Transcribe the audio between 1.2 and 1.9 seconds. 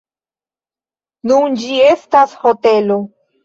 Nun ĝi